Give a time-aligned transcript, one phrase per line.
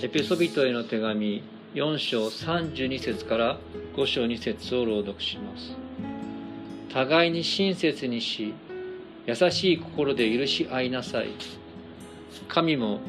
[0.00, 1.42] エペソビトへの手紙
[1.74, 3.58] 4章32節から
[3.96, 5.72] 5章2節を朗読します。
[6.92, 8.54] 互いに親切にし
[9.26, 11.30] 優しい心で許し合いなさい。
[12.46, 13.00] 神も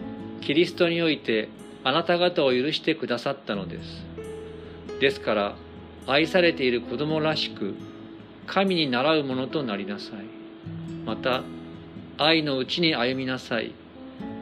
[0.41, 1.49] キリストにおいて
[1.83, 4.03] あなた方を許してくださったのです。
[4.99, 5.55] ですから
[6.07, 7.75] 愛されている子供らしく
[8.47, 10.25] 神に倣うものとなりなさい。
[11.05, 11.43] また
[12.17, 13.75] 愛のうちに歩みなさい。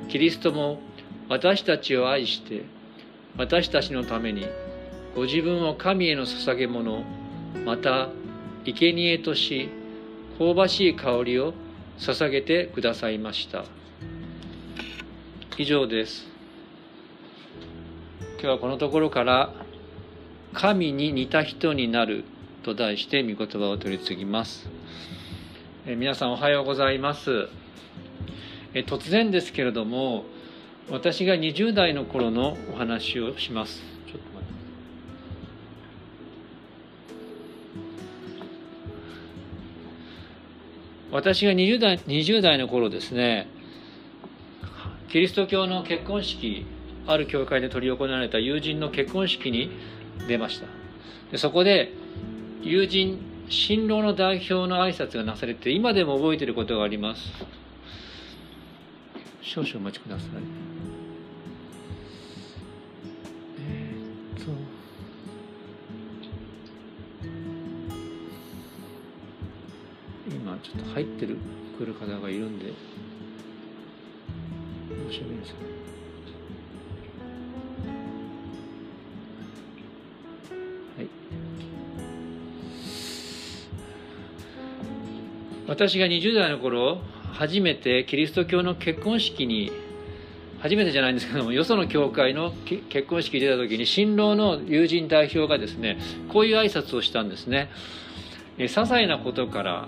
[0.08, 0.80] キリストも
[1.30, 2.64] 私たちを愛して
[3.38, 4.46] 私たちのために
[5.16, 7.04] ご自分を神への捧げ物
[7.66, 8.10] また
[8.66, 9.70] 生贄とし
[10.38, 11.54] 香ばしい香りを
[11.98, 13.66] 捧げてくださいました。
[15.58, 16.28] 以上です。
[18.34, 19.52] 今日はこのところから
[20.54, 22.24] 「神に似た人になる」
[22.62, 24.70] と題して御言葉を取り次ぎます。
[25.88, 27.48] え皆さんおはようございます。
[28.76, 30.26] え突然ですけれども
[30.90, 33.82] 私が20代の頃のお話をします。
[34.08, 34.54] ちょっと待って。
[41.12, 43.48] 私が20代 ,20 代の頃ですね
[45.10, 46.66] キリスト教の結婚式
[47.06, 49.70] ある教会で執り行われた友人の結婚式に
[50.28, 50.68] 出ました。
[51.32, 51.92] でそこで
[52.62, 57.22] 友人新郎の代表の挨拶がなされて今でも覚えていることがあります。
[59.42, 60.77] 少々お待ちください。
[70.58, 71.38] 今ちょっと入ってる
[71.78, 72.74] 来る方がいるんで
[75.10, 75.54] 申し訳ないです
[80.98, 81.08] はい。
[85.68, 87.02] 私が20代の頃
[87.34, 89.72] 初めてキリスト教の結婚式に
[90.60, 96.00] 初めてじゃないんですけどもよその教会の結婚式に出た時に新郎の友人代表がですね
[96.34, 97.70] こういう挨拶をしたんですね。
[98.58, 99.88] 些細なことから、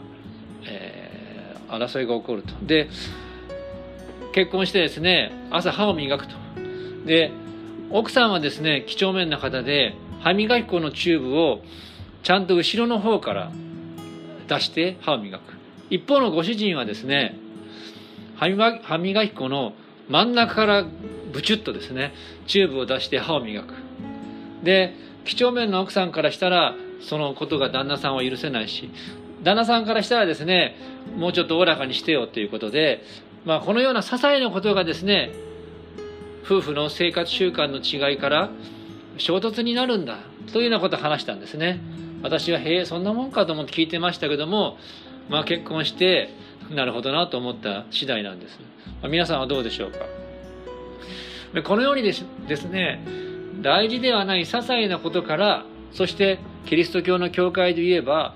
[1.70, 2.54] 争いが起こると。
[2.66, 2.90] で
[4.34, 6.36] 結婚してですね朝歯を磨くと。
[7.06, 7.32] で
[7.90, 11.62] 奥さんはですね几帳面な方で歯磨き粉のチューブを
[12.24, 13.52] ちゃんと後ろの方から
[14.48, 15.42] 出して歯を磨く。
[15.90, 17.36] 一方のご主人はですね
[18.36, 18.48] 歯
[18.98, 19.74] 磨き粉の
[20.08, 20.86] 真ん中から
[21.34, 22.14] ブチュッとですね
[22.48, 23.74] チューブを出して歯を磨く。
[24.64, 24.94] で
[25.26, 28.92] 几帳面の奥さんからしたらそのことが旦那さんは許せないし
[29.44, 30.76] 旦那さんからしたらですね
[31.18, 33.04] もうちょっとおおらかにしてよということで、
[33.46, 35.32] まあ、このような些細なことがですね
[36.44, 38.50] 夫婦の生活習慣の違いから
[39.18, 40.20] 衝突になるんだ
[40.52, 41.80] というようなことを話したんですね。
[42.22, 44.78] 私はへえそんなもんかと思って聞いてましたけども
[45.30, 46.30] まあ、結婚して
[46.72, 48.60] なるほどなと思った次第なんです、
[49.02, 50.00] まあ、皆さんはどうでしょうか。
[51.64, 52.24] このようにです
[52.68, 53.00] ね
[53.62, 58.36] 大事ではない些細なことからそしてキリスト教の教会で言えば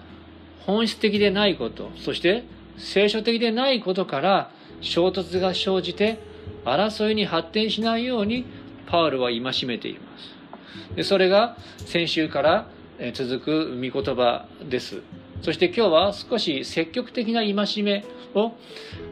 [0.65, 2.43] 本質的でないことそして
[2.77, 4.51] 聖書的でないことから
[4.81, 6.19] 衝突が生じて
[6.65, 8.45] 争いに発展しないように
[8.87, 10.95] パウルは戒めています。
[10.95, 12.67] でそれが先週から
[13.13, 15.01] 続く御言葉です。
[15.41, 18.53] そして今日は少し積極的な戒めを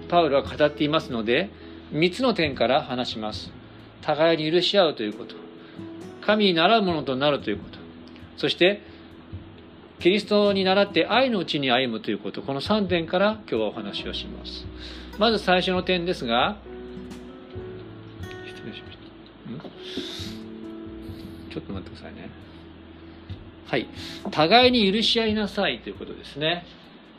[0.07, 1.49] パウロは語っていますので
[1.93, 3.51] 3つの点から話します。
[4.01, 5.35] 互いに許し合うということ。
[6.21, 7.79] 神に習うものとなるということ。
[8.37, 8.81] そして
[10.01, 14.65] キリストに倣って愛のうちに歩むということこの3点から今日はお話をします
[15.19, 16.57] まず最初の点ですが
[18.47, 19.03] 失礼しました
[21.53, 22.29] ちょっと待ってくださいね
[23.71, 23.87] はい。
[24.31, 26.65] 互いに許し合いなさいということですね。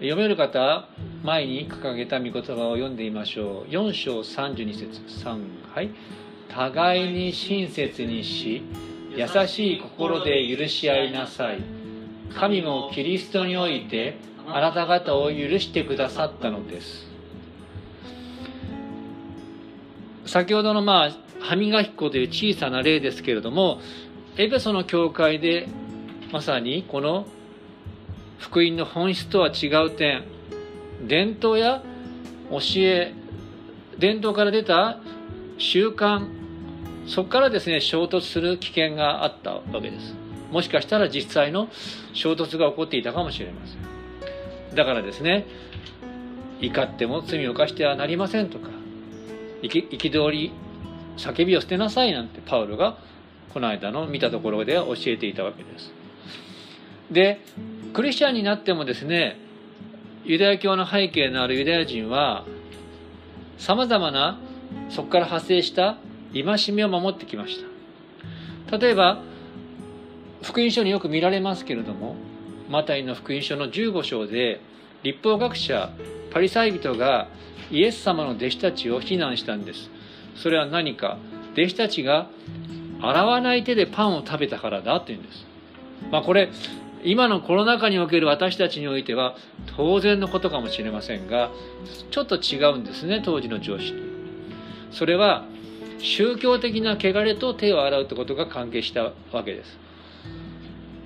[0.00, 0.86] 読める方、
[1.22, 2.42] 前に掲げた御言葉を
[2.74, 3.70] 読んでみましょう。
[3.72, 5.40] 4章32節3、
[5.74, 5.88] はい。
[6.50, 8.62] 互いに親切にし、
[9.16, 11.81] 優しい心で許し合いなさい。
[12.38, 14.16] 神もキリストにおいて、
[14.46, 17.06] あなた方を許してくださったのです。
[20.26, 21.10] 先ほどのまあ、
[21.40, 23.80] 歯磨き粉という小さな例ですけれども、
[24.36, 25.68] エペソの教会で
[26.32, 27.26] まさにこの
[28.38, 30.24] 福音の本質とは違う点
[31.06, 31.82] 伝統や
[32.50, 33.12] 教え
[33.98, 34.98] 伝統から出た
[35.58, 36.26] 習慣
[37.06, 40.21] そこからですね衝突する危険があったわけです
[40.52, 41.68] もしかしたら実際の
[42.12, 44.76] 衝突が起こっていたかもしれません。
[44.76, 45.46] だからですね
[46.60, 48.68] 怒っても罪を犯してはなりませんとか
[49.62, 50.52] 憤り
[51.16, 52.98] 叫びを捨てなさいなんてパウロが
[53.52, 55.92] この間の見たところでは教えていたわけです。
[57.10, 57.40] で
[57.92, 59.38] クリスチャンになってもですね
[60.24, 62.46] ユダヤ教の背景のあるユダヤ人は
[63.58, 64.38] さまざまな
[64.88, 65.98] そこから発生した
[66.32, 67.58] 戒めを守ってきまし
[68.68, 68.78] た。
[68.78, 69.20] 例えば
[70.42, 72.16] 福音書によく見られますけれども
[72.68, 74.60] マタイの福音書の15章で
[75.02, 75.90] 立法学者
[76.32, 77.28] パリサイ人が
[77.70, 79.90] イエス様の弟子たちを非難したんです。
[80.36, 81.18] それは何か
[81.52, 82.28] 弟子たちが
[83.00, 85.46] 洗わない手でパンを食べたからだというんです。
[86.10, 86.50] まあこれ
[87.04, 89.34] 今のコロナ禍における私たちにおいては
[89.76, 91.50] 当然のことかもしれませんが
[92.10, 93.94] ちょっと違うんですね当時の常識。
[94.92, 95.44] それは
[95.98, 99.81] 宗教的な汚れと手を洗うということが関係したわけです。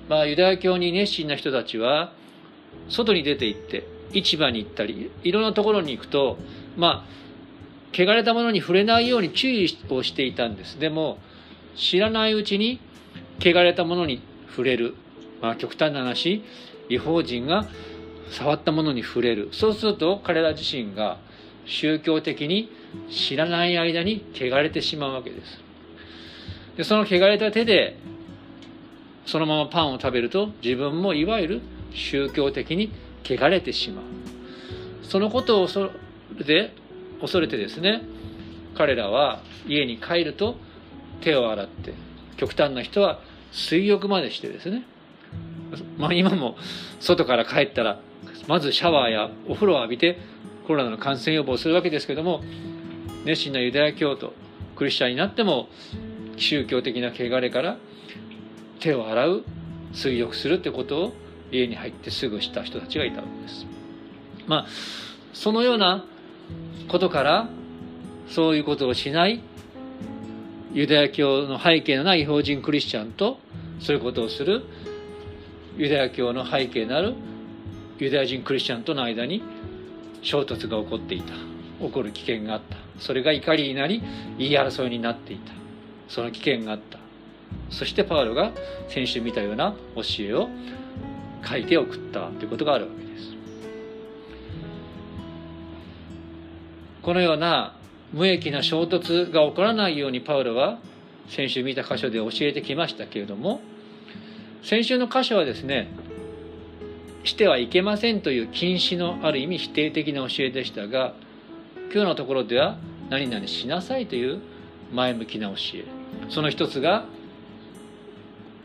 [0.09, 2.13] まあユダヤ教に熱心な人たちは
[2.89, 6.37] 外に出て行って市場に行ったりいろんなところに行くと
[6.75, 7.17] まあ
[7.93, 10.79] 汚れたものに触れないように注意をしていたんです。
[10.79, 11.17] でも
[11.75, 12.79] 知らないうちに
[13.39, 14.95] 汚れたものに触れる。
[15.41, 16.43] まあ、極端な話
[16.89, 17.67] 違法人が
[18.31, 19.49] 触ったものに触れる。
[19.51, 21.17] そうすると彼ら自身が
[21.65, 22.71] 宗教的に
[23.09, 25.61] 知らない間に汚れてしまうわけです。
[26.77, 27.97] でその汚れた手で
[29.27, 31.61] そのままパンを食べると自分もいわゆる
[31.93, 32.91] 宗教的に
[33.23, 34.05] 汚れてしまう。
[35.03, 35.91] そのことを恐
[36.37, 36.73] れて
[37.21, 38.01] 恐れてですね
[38.75, 40.55] 彼らは家に帰ると
[41.21, 41.93] 手を洗って
[42.37, 43.19] 極端な人は
[43.51, 44.83] 水浴までしてですね。
[45.97, 46.55] まあ、今も
[47.01, 47.99] 外から帰ったら
[48.47, 50.17] まずシャワーやお風呂を浴びて
[50.65, 52.41] コロナの感染予防するわけですけども
[53.25, 54.33] 熱心なユダヤ教徒
[54.77, 55.67] クリスチャンになっても
[56.37, 57.77] 宗教的な汚れから
[58.79, 59.43] 手を洗う
[59.93, 61.13] 水浴するってことを
[61.51, 63.65] 家に入ってすぐした人たちがいたわけです。
[64.47, 64.65] まあ
[65.33, 66.05] そのような
[66.87, 67.49] ことから
[68.29, 69.41] そういうことをしない
[70.73, 73.39] ユダヤ教の背景のない違法人クリスチャンと
[73.79, 74.63] そういうことをする
[75.77, 77.13] ユダヤ教の背景のある
[77.99, 79.43] ユダヤ人クリスチャンとの間に
[80.21, 81.33] 衝突が起こっていた。
[81.79, 82.77] 起こる危険があった。
[82.99, 84.01] それが怒りになり
[84.37, 85.53] 言い争いになっていた。
[86.09, 86.99] その危険があった。
[87.69, 88.51] そしてパウロが
[88.89, 90.49] 先週見たような教えを
[91.47, 93.35] 書いて送ったということがあるわけです。
[97.01, 97.73] このような
[98.13, 100.79] 無益な衝突が起こらないようにパウロは
[101.29, 103.61] 先週見た箇所で教えてきましたけれども
[104.63, 105.89] 先週の箇所はですね
[107.23, 111.13] してはいけませんという禁止のある意味否定的な教えでしたが
[111.93, 112.77] 今日のところでは
[113.09, 114.41] 何々しなさいという
[114.93, 115.85] 前向きな教え。
[116.29, 117.05] その一つが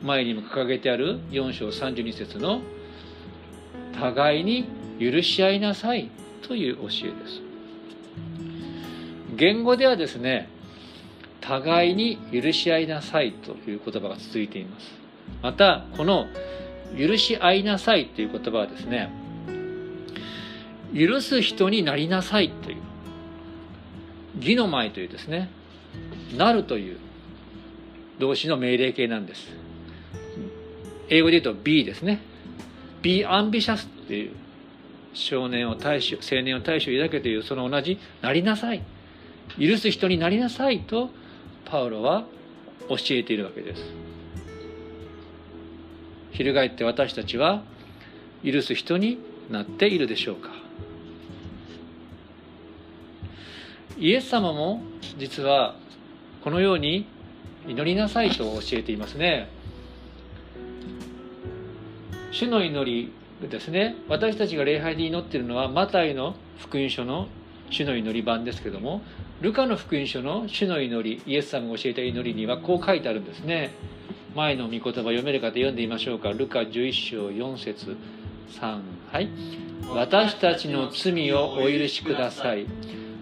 [0.03, 2.61] 前にも掲げてある4章32節の
[3.99, 4.65] 「互いに
[4.99, 6.11] 許し合いなさい」
[6.43, 7.43] という教えです。
[9.37, 10.49] 言語ではですね
[11.41, 14.93] 「互いに許し合いなさい」という言葉が続いています。
[15.43, 16.27] またこの
[16.99, 19.09] 「許し合いなさい」という言葉はですね
[20.95, 22.77] 許す人になりなさいという
[24.39, 25.49] 義の前というですね
[26.37, 26.97] なるという
[28.19, 29.62] 動詞の命令形なんです。
[31.13, 32.23] 英語で言うと B ですね。
[33.03, 34.33] Be ambitious っていう
[35.13, 38.83] 少年を大衆青年を大衆抱けというその同じなりなさい。
[39.61, 41.11] 許す人になりなさいと
[41.67, 42.25] パウロは
[42.89, 43.83] 教えているわけです。
[46.31, 47.63] 翻って私たちは
[48.43, 49.19] 許す人に
[49.51, 50.49] なっているでしょうか。
[53.99, 54.83] イエス様も
[55.19, 55.77] 実は
[56.43, 57.07] このように
[57.69, 59.51] 祈りなさいと教えていますね。
[62.33, 63.13] 主の祈
[63.43, 63.95] りですね。
[64.09, 67.29] 私たちが礼拝で祈っているのはマタイの福音書の
[67.71, 69.03] 主の祈り版ですけども
[69.43, 73.73] ルカの福音書の主の祈りイエス様が教えた祈りにはこう書いてあるんですね。
[74.35, 76.31] 前の御言葉読める方読んでみましょうか。
[76.31, 77.99] ルカ11章4節
[78.59, 78.81] 3
[79.13, 79.29] はい。
[79.95, 82.67] 私たちの罪をお許しください。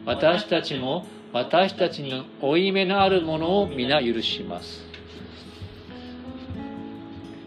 [0.06, 4.84] 私たちも私たちに負い目のあるものを皆許します。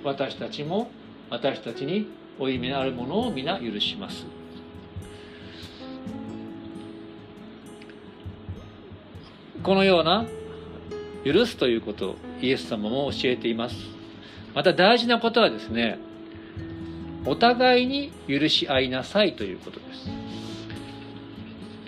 [0.03, 0.91] 私たちも
[1.33, 4.23] 私たちに負い目のあるものを皆許します。
[9.63, 10.27] このような
[11.25, 13.75] 許すということをイエス様も教えています。
[14.53, 15.97] また大事なことはですね
[17.25, 20.09] お互いに許し合いなさいということです。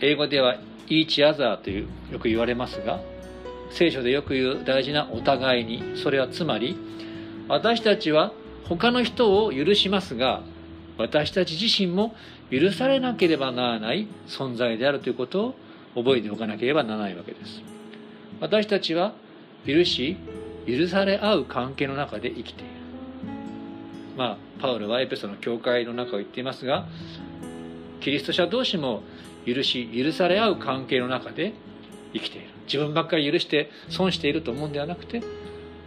[0.02, 3.00] 英語では each other というよく言われますが
[3.70, 5.98] 聖書でよく言う大事なお互いに。
[5.98, 6.75] それはつまり
[7.48, 8.34] 私たちは
[8.68, 10.42] 他の人を許しますが
[10.98, 12.16] 私たち自身も
[12.52, 15.56] 許されなければならない存在であるということ
[15.96, 17.62] を覚えておかなければならないわけです。
[18.40, 19.14] 私たちは
[19.66, 20.18] 許し
[20.68, 22.70] 許され合う関係の中で生きている。
[24.18, 26.88] まあパウロはエペソの教会の中を言っていますが
[28.02, 29.04] キリスト者同士も
[29.46, 31.54] 許し許され合う関係の中で
[32.14, 32.48] 生きている。
[32.66, 35.22] 自分ばっかり許して損していると思うんではなくて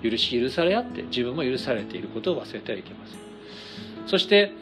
[0.03, 3.19] 許し許され合って自分も許されていることを忘れてはいけません。
[4.07, 4.53] そして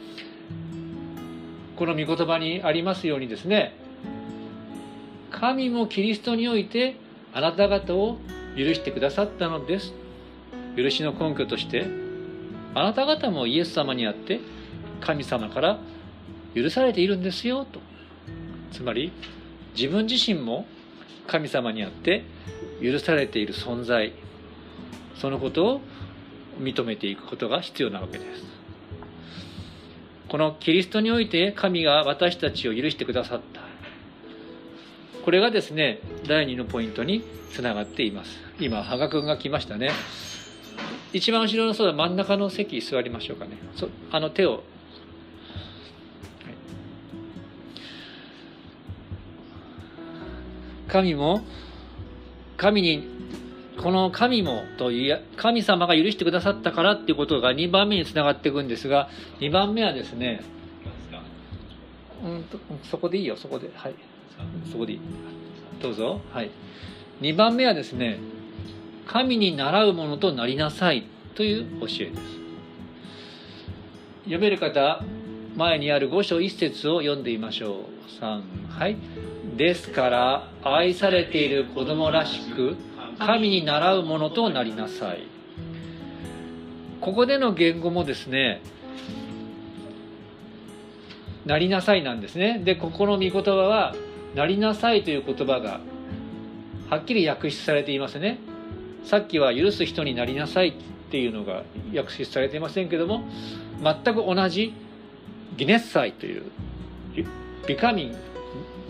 [1.76, 3.75] この御言葉にありますようにですね
[5.31, 6.97] 神もキリストにおいて
[7.35, 8.19] あなた方を
[8.57, 9.93] 許してくださったのです。
[10.76, 11.87] 許しの根拠として
[12.75, 14.40] あなた方もイエス様にあって
[15.00, 15.78] 神様から
[16.55, 17.81] 許されているんですよと。
[18.73, 19.12] つまり
[19.75, 20.66] 自分自身も
[21.26, 22.25] 神様にあって
[22.83, 24.12] 許されている存在。
[25.19, 25.81] そのことを
[26.61, 28.45] 認めていくことが必要なわけです。
[30.29, 33.61] このキリストにおいて神が私たちを許してくださった。
[35.25, 38.39] これがですね第2のポイントにつながっています。
[38.61, 39.91] 今羽賀君が来ましたね。
[41.13, 43.53] 一番後ろのそうだ真ん中の席座りましょうかね。
[43.77, 44.63] そあの手を。
[50.89, 51.43] 神も
[52.57, 53.09] 神に
[53.78, 59.09] この神もという神様が許してくださったからっていうことが2番目につながっていくんですが
[59.40, 60.42] 2番目はですね
[62.25, 62.59] うんと
[62.90, 63.71] そこでいいよそこで。
[63.75, 63.95] はい。
[64.71, 65.00] そこでいい。
[65.80, 66.21] どうぞ。
[66.33, 66.50] はい。
[67.21, 68.18] 2番目はですね
[69.06, 72.21] 神に習うものとなりなさいという教えです。
[74.25, 75.02] 読める方
[75.54, 78.23] 前にある5章1節を読んでみましょう。
[78.23, 78.97] 3はい。
[79.56, 82.76] ですから愛されている子供らしく
[83.19, 85.27] 神に習うものとなりなさい。
[87.01, 88.63] ここでの言語もですね
[91.45, 92.61] なりなさいなんですね。
[92.65, 93.95] でここの御言葉は
[94.35, 95.81] なりなさいという言葉が
[96.91, 98.39] はっきり訳出されていますね。
[99.05, 100.73] さっきは許す人になりなさいっ
[101.11, 101.63] ていうのが
[101.95, 103.23] 訳出されていませんけども
[103.81, 104.75] 全く同じ
[105.57, 106.43] ギネッサイという
[107.69, 108.17] ビカミン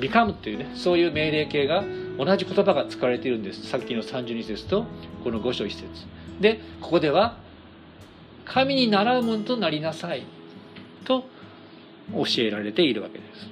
[0.01, 1.85] ビカムというねそういう命令形が
[2.19, 3.67] 同じ言葉が使われているんです。
[3.67, 4.87] さっきの32節と
[5.23, 5.85] この5章1節。
[6.41, 7.39] でここでは
[8.45, 10.25] 神に習うものとなりなさい。
[11.05, 11.25] と
[12.13, 13.49] 教えられているわけです。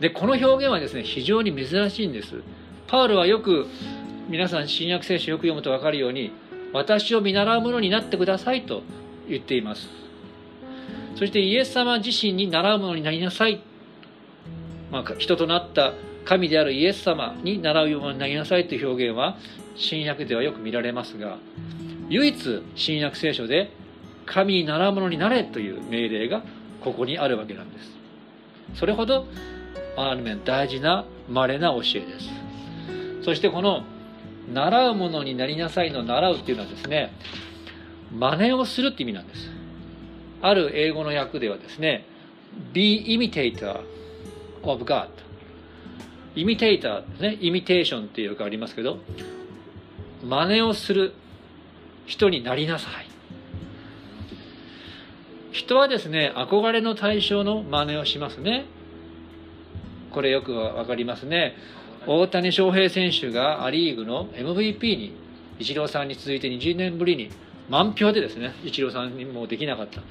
[0.00, 2.42] でこの表現はですね非常に珍しいんです。
[2.86, 3.66] パウロはよく
[4.28, 6.32] 皆さん新約聖書よく読むと分かるように
[6.72, 8.82] 私を見習うものになってくださいと
[9.28, 9.88] 言っています。
[11.16, 13.62] そしてイエス様自身に習うものになりなさい。
[14.90, 15.92] まあ、人となった
[16.24, 19.36] 神であるイエス様に習うようになりなさいという表現は
[19.76, 21.38] 新約ではよく見られますが
[22.08, 23.70] 唯一新約聖書で
[24.26, 26.42] 神に習うものになれという命令が
[26.82, 27.90] ここにあるわけなんです。
[28.74, 29.26] それほど
[29.96, 32.28] ある面大事な稀な教えです。
[33.22, 33.84] そしてこの
[34.52, 37.12] 習うものになりなさいの習うっていうのはですね
[38.12, 39.50] 真似をするって意味なんです。
[40.42, 42.04] ある英語の訳ではですね
[42.72, 43.80] be imitator
[44.62, 45.08] of God
[46.36, 47.38] イミテーターですね。
[47.40, 48.98] イミテーションっていうかありますけど
[50.24, 51.12] 真似をする
[52.06, 53.06] 人になりなさい。
[55.52, 58.66] 人はですね憧れの対象の真似をしますね。
[60.10, 61.56] これよくわかりますね。
[62.06, 65.16] 大谷翔平選手がア・リーグの MVP に
[65.58, 67.30] イチローさんに続いて20年ぶりに
[67.70, 70.02] 満票でですねイチローさんにもできなかった。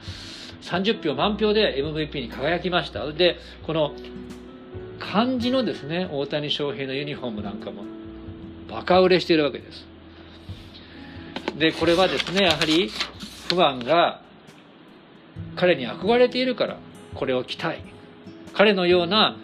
[0.62, 3.06] 30票満票で MVP に輝きました。
[3.12, 3.38] で
[3.68, 3.94] この
[5.12, 7.84] 漢字のですね大谷翔平のユニフォームなんかも
[8.70, 9.86] バカ売れしているわけです。
[11.58, 12.90] でこれはですねやはり
[13.50, 14.22] 不安が
[15.56, 16.78] 彼に憧れているから
[17.14, 17.84] これを着たい。
[18.54, 19.36] 彼のような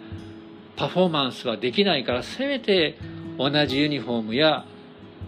[0.76, 2.96] パフォーマンスはできないからせめて
[3.38, 4.64] 同じユニフォームや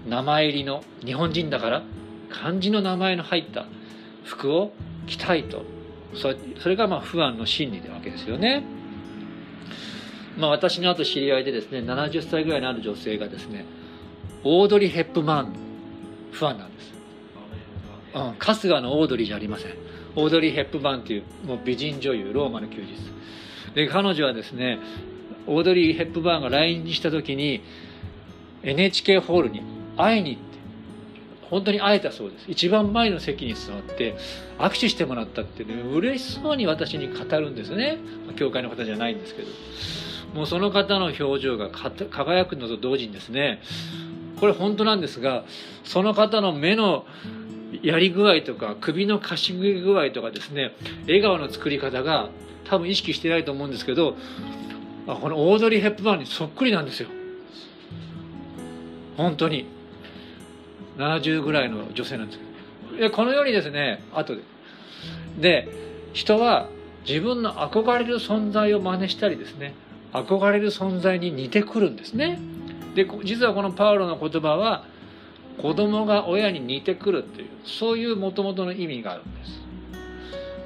[0.08, 1.82] 名前入りの日本人だから
[2.30, 3.66] 漢字の名前の入った
[4.24, 4.72] 服を
[5.06, 5.64] 着たいと。
[6.14, 8.64] それがまあ不安の心理なわけですよね。
[10.38, 13.64] まあ、私のあと知り合いでですね70歳ぐらいのある女性がですね
[14.44, 15.52] オードリー・ヘップマン
[16.32, 16.92] ファンなんです、
[18.14, 19.74] うん、春日のオードリーじゃありません。
[20.14, 22.94] オードリー・ヘップマンというもう美人女優ローマの休日。
[23.74, 24.78] で彼女はですね
[25.46, 27.62] オードリー・ヘップバーンが来日した時に
[28.62, 29.62] NHK ホールに
[29.96, 30.52] 会いに行って
[31.48, 32.44] 本当に会えたそうです。
[32.48, 34.16] 一番前の席に座って
[34.58, 37.98] 握手してもらったってね嬉しそうに私に語るんですね。
[38.36, 39.48] 教会の方じゃないんですけど。
[40.34, 43.60] もうその方の表情が輝くのと同時にですね
[44.40, 45.44] これ本当なんですが
[45.84, 47.04] その方の目の
[47.82, 50.72] やり具合とか首のかしげ具合とかですね
[51.06, 52.28] 笑顔の作り方が
[52.64, 54.16] 多分意識してないと思うんですけど
[55.06, 57.08] あこのオードリー・ヘップバーンにそっくりなんですよ。
[59.16, 59.66] 本当に。
[60.96, 62.38] 70ぐらいの女性なんです
[62.96, 63.10] けど。
[63.10, 64.42] このようにですね後で。
[65.38, 65.68] で
[66.12, 66.68] 人は
[67.06, 69.74] 自分の憧れる存在を真似したりですね
[70.12, 72.38] 憧れる存在に似てくるんですね。
[72.94, 74.84] で実はこのパウロの言葉は
[75.60, 79.60] 子供が親に似てくるというそういうもともとの意味があるんです、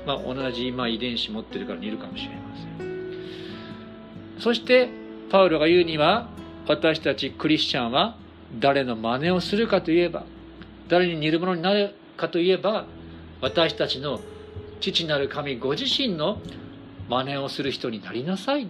[0.06, 4.40] まあ、同じ、まあ、遺伝子持ってるから似るかもしれません。
[4.40, 4.88] そして
[5.30, 6.28] パウロが言うには
[6.66, 8.16] 私たちクリスチャンは
[8.58, 10.24] 誰の真似をするかといえば
[10.88, 12.86] 誰に似るものになるかといえば
[13.40, 14.20] 私たちの
[14.80, 16.38] 父なる神ご自身の
[17.08, 18.68] 真似をする人になりなさい。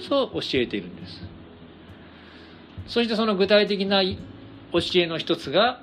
[0.00, 1.22] そう教えているんです。
[2.88, 5.80] そしてその具体的な教えの一つが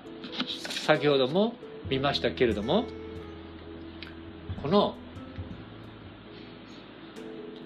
[0.70, 1.56] 先ほども
[1.90, 2.86] 見ましたけれども
[4.62, 4.96] この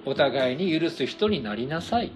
[0.05, 2.11] お互いに許す人になりなさい。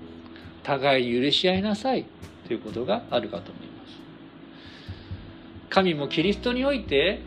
[0.64, 2.06] 互いに許し合いなさい。
[2.46, 4.00] ということがあるかと思います。
[5.70, 7.22] 神もキリストにおいて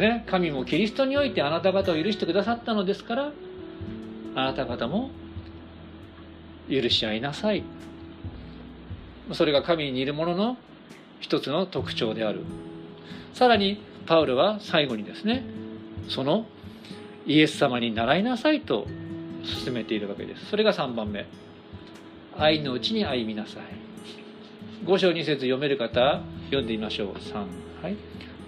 [0.00, 3.32] ね、神もキリストにおいてあなた方を許してくださったのですから
[4.34, 5.10] あなた方も
[6.68, 7.62] 許し合いなさい。
[9.32, 10.56] それが神に似るものの
[11.20, 12.40] 一つの特徴である。
[13.34, 15.44] さらにパウロは最後にですね
[16.08, 16.46] その
[17.26, 18.86] イエス様に習いなさいと
[19.42, 20.46] 進めているわけです。
[20.46, 21.26] それが3番目。
[22.38, 23.62] 愛のうちに歩みなさい。
[24.84, 27.12] 5章2節読める方読んでみましょう。
[27.14, 27.34] 3
[27.82, 27.96] はい。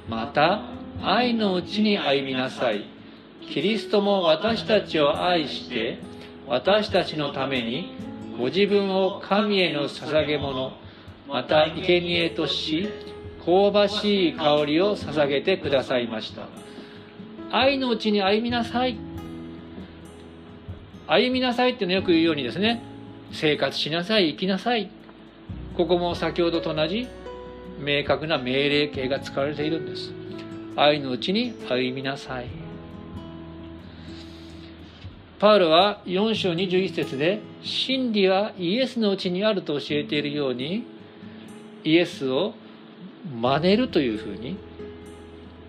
[0.09, 0.63] また
[1.03, 2.85] 愛のうちに歩みなさい。
[3.51, 5.99] キリストも私たちを愛して
[6.47, 7.95] 私たちのために
[8.39, 10.73] ご自分を神への捧げ物
[11.27, 12.89] また生贄とし
[13.45, 16.49] 香ばしい香りを捧げてくださいました。
[17.51, 18.99] 愛のうちに歩みなさい。
[21.07, 22.83] 歩みなさいっていうのよく言うようにですね
[23.33, 24.91] 生活しなさい生きなさい。
[25.77, 27.07] ここも先ほどと同じ
[27.79, 30.18] 明確な命令形が使われているんです。
[30.81, 32.47] 愛のうちに歩みなさい。
[35.41, 40.85] パウロは4章21節で真理はイエスのうちにあると教えているように
[41.85, 42.55] イエスを
[43.41, 44.57] 真似るというふうに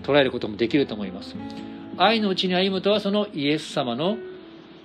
[0.04, 1.36] 捉えることもできると思います。
[1.98, 4.18] 愛のうちに歩むとはそのイエス様の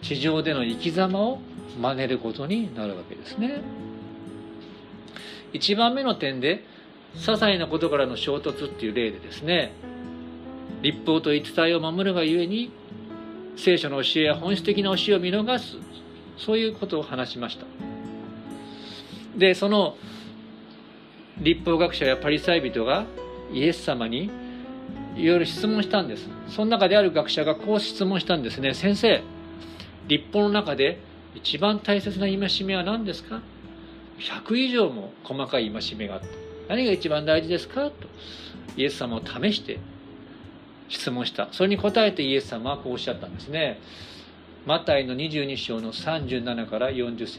[0.01, 1.39] 地上での生き様を
[1.79, 3.63] 真似ることになるわけですね。
[5.53, 6.65] 1番目の点で
[7.17, 9.73] 些細なことからの衝突っていう例でですね
[10.85, 12.71] 立法と言い伝えを守るがゆえに
[13.57, 15.79] 聖書の教えや本質的な教えを見逃す。
[16.37, 17.65] そういうことを話しました。
[19.39, 19.97] でその
[21.39, 23.07] 立法学者やパリサイ人が
[23.51, 24.31] イエス様に
[25.17, 26.29] いろいろ質問したんです。
[26.49, 28.75] その中である学者がこう質問したんですね。
[28.75, 29.23] 先生
[30.07, 31.01] 立法の中で
[31.35, 33.41] 一番大切な戒めは何ですか
[34.19, 36.27] ？100以上も細かい戒めがあった。
[36.69, 37.87] 何が一番大事ですか？
[37.87, 37.93] と。
[38.77, 39.79] イエス様を試して
[40.89, 41.49] 質問した。
[41.53, 43.81] それに答えてイエス様はこうおっしゃったんですね。
[44.67, 47.39] マタイの22章の37から40節。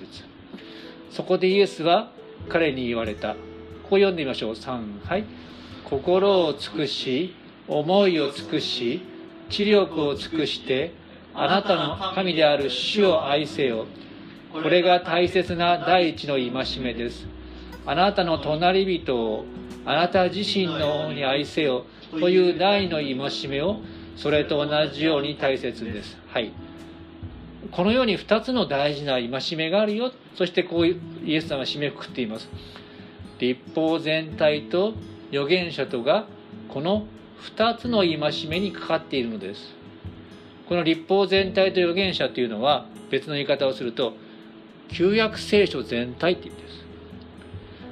[1.12, 2.12] そこでイエスは
[2.50, 3.36] 彼に言われた。
[3.90, 4.54] こう読んでみましょう。
[4.54, 5.24] 3はい。
[5.84, 7.36] 心を尽くし
[7.68, 9.02] 思いを尽くし
[9.50, 10.94] 知力を尽くして
[11.34, 13.86] あなたの神である主を愛せよ。
[14.54, 17.28] これが大切な第一の戒めです。
[17.86, 19.46] あなたの隣人を
[19.86, 23.78] あなた自身の方に愛せよという第の戒めを
[24.16, 26.18] それと同じように大切です。
[26.28, 26.52] はい。
[27.72, 30.12] このように2つの大事な戒めがあるよ。
[30.36, 32.50] そしてこういうイエス様は締めくくっています。
[33.40, 34.94] 立法全体と
[35.30, 36.26] 預言者とが
[36.70, 37.06] この
[37.56, 39.76] 2つの戒めにかかっているのです。
[40.68, 44.14] この立法全体と預言者というのは別の言い方をすると
[44.88, 46.86] 旧約聖書全体って意味です。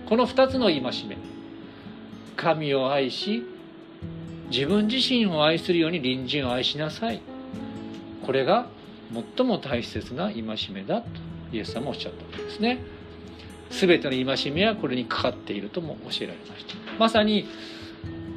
[0.07, 1.17] この2つの戒め
[2.35, 3.43] 神を愛し
[4.49, 7.21] 自分自身を愛するように隣人を愛しなさい。
[8.25, 8.67] これが
[9.35, 11.07] 最も大切な戒めだと
[11.51, 12.79] イエス様おっしゃったわけですね。
[13.69, 16.75] 全ての戒めはこれにかかっているとも教えられました。
[16.99, 17.47] まさに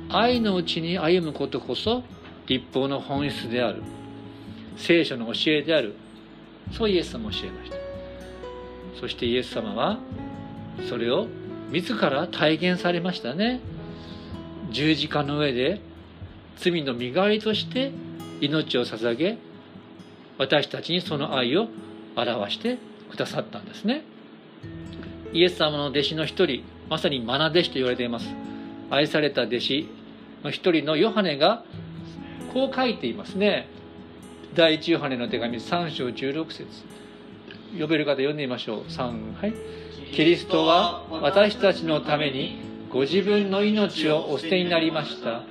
[0.09, 2.03] 愛のうちに歩むことこそ
[2.47, 3.83] 立法の本質である
[4.77, 5.95] 聖書の教えである
[6.73, 7.77] そうイエス様は教えました。
[9.01, 9.99] そしてイエス様は
[10.89, 11.27] それを
[11.71, 13.61] 自ら体現されましたね。
[14.77, 15.81] 十字架の上で
[16.59, 17.93] 罪の身代わりとして
[18.43, 19.39] 命を捧げ
[20.37, 21.69] 私たちにその愛を
[22.15, 22.77] 表して
[23.11, 24.05] くださったんですね。
[25.33, 28.29] イエス様の弟子の一人まさに愛弟子と言われています。
[28.91, 29.89] 愛された弟子
[30.45, 31.65] の一人のヨハネが
[32.53, 33.69] こう書いていますね。
[34.55, 36.67] 第一ヨハネの手紙3章16節。
[37.81, 38.83] 呼べる方読んでみましょう。
[38.83, 39.55] 3はい。
[40.13, 45.43] キリストは私たちのためにご自分の命をお捨てになりました。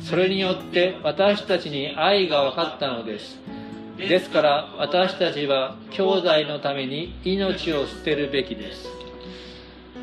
[0.00, 3.38] それによって私たちに愛が分かったのです。
[3.98, 8.88] ですから私たちは兄弟のために命を捨てるべきです。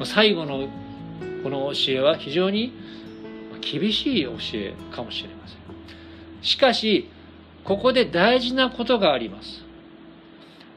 [0.06, 0.68] 最後の
[1.44, 2.74] この教えは非常に
[3.62, 5.58] 厳しい教えかもしれません。
[6.42, 7.10] しかし
[7.64, 9.66] ここで大事なことがあります。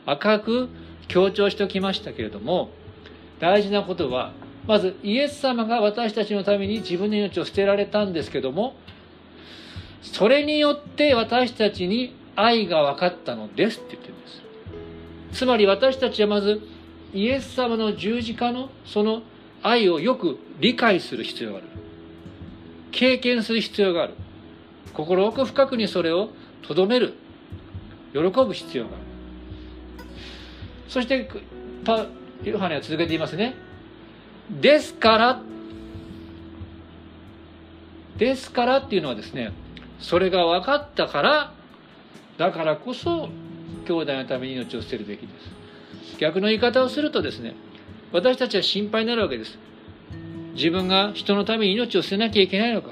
[0.05, 0.69] 赤く
[1.07, 2.71] 強調しておきましたけれども
[3.38, 4.33] 大事なことは
[4.66, 8.75] まずイエス様が私たちのために自分の命を捨てられたんですけども
[10.03, 14.42] それによって私たちに愛が分かったのですって言ってるんです。
[15.33, 16.61] つまり私たちはまず
[17.14, 19.22] イエス様の十字架のその
[19.62, 21.66] 愛をよく理解する必要がある。
[22.90, 24.14] 経験する必要がある。
[24.92, 26.31] 心奥深くにそれを
[26.62, 27.14] とどめる。
[28.12, 28.96] 喜ぶ必要がある。
[30.88, 31.29] そして
[31.85, 32.07] パ
[32.44, 33.55] ヨハネは続けていますね。
[34.51, 35.43] ですから
[38.19, 39.53] ですからっていうのはですね
[39.99, 41.53] それが分かったから
[42.39, 43.29] だからこそ
[43.87, 46.19] 兄弟のために命を捨てるべきです。
[46.19, 47.55] 逆の言い方をするとですね
[48.13, 49.59] 私たちは心配になるわけです。
[50.55, 52.91] 自分が人のために命を捨てなきゃいけないのか。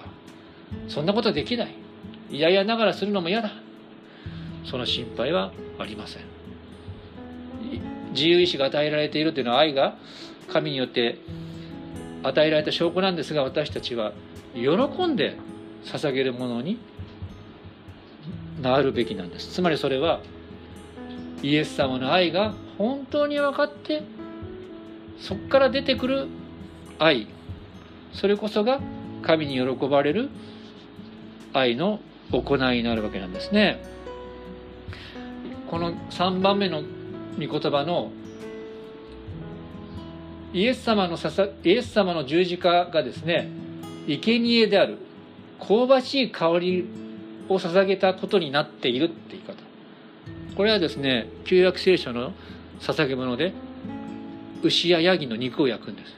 [0.88, 1.74] そんなことできない。
[2.30, 3.52] 嫌々ながらするのも嫌だ。
[4.64, 6.22] その心配はありません。
[8.12, 9.96] 自由意志が与えられているというのは愛が
[10.48, 11.18] 神によって
[12.22, 14.12] 与えられた証拠なんですが私たちは
[14.54, 15.36] 喜んで
[15.84, 16.78] 捧げるものに
[18.60, 19.48] なるべきなんです。
[19.48, 20.20] つまりそれは
[21.42, 24.02] イエス様の愛が本当に分かって
[25.18, 26.28] そこから出てくる
[26.98, 27.26] 愛。
[28.12, 28.80] それこそが
[29.22, 30.28] 神に喜ばれる
[31.52, 32.00] 愛の
[32.32, 33.82] 行いになるわけなんですね。
[35.70, 36.82] この3番目の
[37.40, 38.12] 御言葉の
[40.52, 43.48] イエス様のささイエス様の十字架がですね
[44.06, 44.98] 生贄である
[45.58, 46.86] 香ばしい香り
[47.48, 49.54] を捧げたことになっているって言い方。
[50.56, 52.32] これはですね旧約聖書の
[52.80, 53.52] 捧げ物で
[54.62, 56.14] 牛やヤギの肉を焼くんです。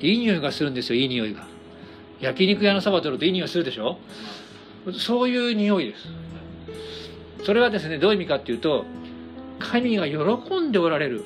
[0.00, 1.46] いい匂いがするんですよいい匂いが。
[2.20, 3.98] 焼肉屋のそば取るといい匂いするでしょ？
[4.98, 6.06] そういう匂いです。
[7.46, 8.84] それはですねどういう意味かっていうと
[9.60, 11.24] 神が喜んでおられる。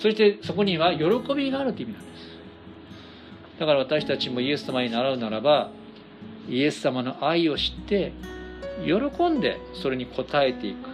[0.00, 2.24] そしてそこには喜びがあるという意味なんです。
[3.60, 5.70] だから私たちもイエス様に習うならば
[6.48, 8.12] イエス様の愛を知って
[8.84, 10.88] 喜んでそれに応えていく。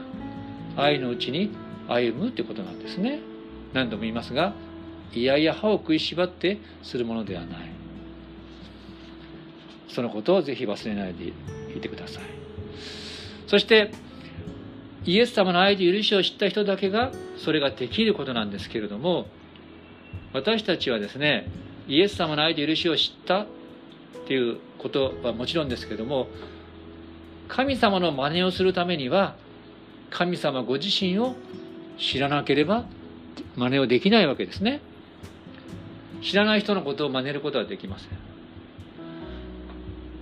[0.77, 1.51] 愛のうちに
[1.89, 3.21] 歩むということなんですね。
[3.73, 4.53] 何度も言いますが
[5.15, 7.71] いやいや歯を食いしばってするものではない。
[9.89, 11.29] そのことをぜひ忘れないで
[11.75, 12.40] いてください。
[13.51, 13.91] そして
[15.05, 19.27] イエス様の愛と許しを知った人だけがそれができることなんですけれども
[20.33, 21.51] 私たちはですね
[21.89, 23.47] イエス様の愛と許しを知ったっ
[24.29, 26.29] ていうことはもちろんですけども
[27.49, 29.35] 神様の真似をするためには
[30.11, 31.35] 神様ご自身を
[31.99, 32.85] 知らなければ
[33.57, 34.81] 真似をできないわけですね。
[36.23, 38.09] 知らない人のことを真似ることはできません。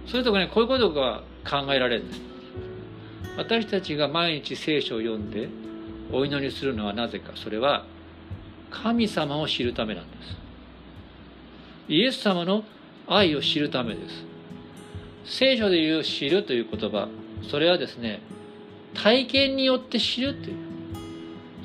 [0.07, 2.38] そういうところにこういうことが考えられるんです。
[3.38, 5.48] 私たちが毎日聖書を読んで
[6.12, 7.31] お祈りするのはなぜか。
[7.37, 7.87] それは
[8.68, 10.37] 神様を知るためなんです。
[11.88, 12.64] イエス様の
[13.07, 14.24] 愛を知るためです。
[15.24, 17.09] 聖書で言う知るという言葉
[17.48, 18.20] それはですね
[18.94, 20.57] 体験によって知るという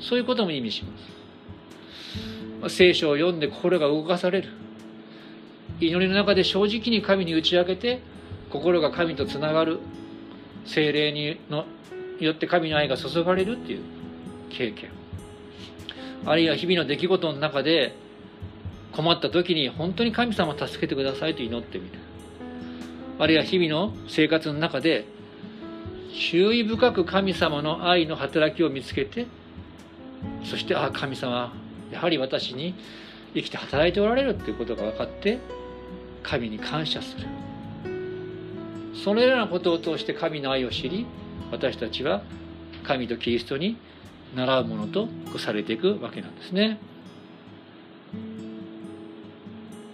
[0.00, 2.76] そういうことも意味します。
[2.76, 4.48] 聖書を読んで心が動かされる。
[5.80, 8.00] 祈りの中で正直に神に打ち明けて
[8.50, 9.80] 心が神とつながる。
[10.66, 11.66] 精霊にの
[12.20, 13.82] よって神の愛が注がれるっていう
[14.50, 14.90] 経験。
[16.26, 17.94] あるいは日々の出来事の中で
[18.92, 21.98] 困った時に本当に神様助けてくださいと祈ってみる
[23.18, 25.04] あるいは日々の生活の中で
[26.14, 29.26] 注意深く神様の愛の働きを見つけて
[30.44, 31.52] そしてああ神様
[31.90, 32.74] やはり私に
[33.34, 35.38] 生きて働いておられるということが分かって
[36.22, 37.26] 神に感謝する。
[39.02, 41.06] そのようなことを通して神の愛を知り
[41.50, 42.22] 私たちは
[42.84, 43.76] 神とキリストに
[44.34, 46.78] 習うものとされていくわけなんですね。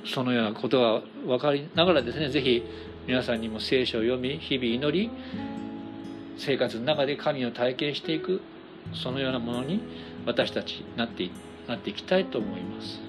[0.07, 2.65] そのようなことが分かりながらですね是非
[3.07, 5.11] 皆さんにも聖書を読み日々祈り
[6.37, 8.41] 生活の中で神を体験していく
[8.95, 9.81] そのようなものに
[10.27, 11.29] 私たちなって
[11.69, 13.01] なっていきたいと思います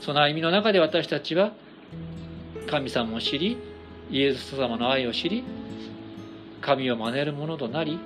[0.00, 1.52] その歩みの中で私たちは
[2.68, 3.56] 神様を知り
[4.10, 5.44] イエス様の愛を知り
[6.60, 7.98] 神を真似るものとなり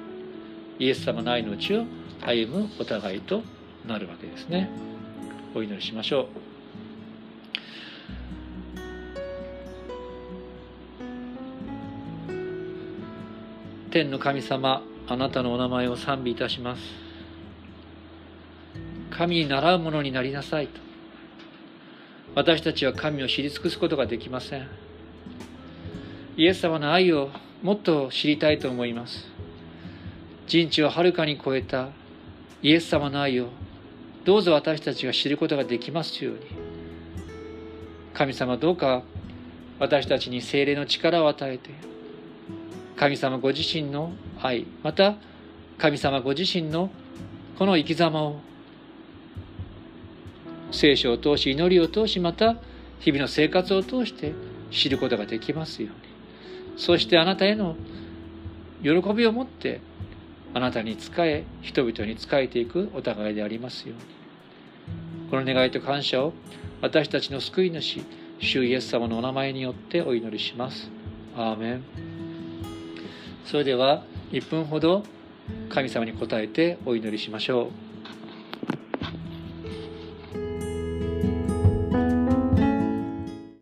[0.79, 1.85] イエス様の愛のうちを
[2.21, 3.43] 歩むお互いと
[3.87, 4.69] なるわけですね。
[5.55, 6.29] お祈りしましょう。
[13.91, 16.83] 天の神様あなたのお名前を賛美いたします。
[19.11, 20.81] 神に習うものになりなさいと。
[22.35, 24.88] 私たちは神を知り尽くすことができません。
[26.39, 27.31] イエス様の愛を
[27.65, 29.27] もっと知りたいと思います。
[30.47, 31.89] 人知をはるかに超えた
[32.63, 33.49] イエス様の愛を
[34.25, 36.41] どうぞ私たちが知ることができますように。
[38.15, 39.03] 神様どうか
[39.81, 41.71] 私たちに精霊の力を与えて
[42.97, 45.17] 神様ご自身の愛また
[45.77, 46.91] 神様ご自身の
[47.59, 48.41] この生き様を
[50.71, 52.57] 聖書を通し祈りを通しまた
[53.01, 54.35] 日々の生活を通して
[54.71, 56.08] 知ることができますように。
[56.79, 57.77] そしてあなたへの
[58.83, 59.81] 喜びを持って
[60.55, 64.19] あなたに仕え人々に仕えていくお互いでありますように。
[65.31, 66.33] この願いと感謝を
[66.81, 68.01] 私たちの救い主
[68.41, 70.89] 主イエス様のお名前によってお祈りします。
[71.37, 71.83] アーメン。
[73.45, 75.03] それでは1分ほど
[75.69, 77.88] 神様に答えてお祈りしましょう。